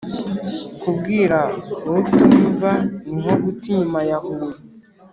Kubwira 0.81 1.39
utumva 1.99 2.71
ni 3.03 3.13
nko 3.19 3.33
guta 3.43 3.65
inyuma 3.71 3.99
ya 4.09 4.17
Huye. 4.25 4.59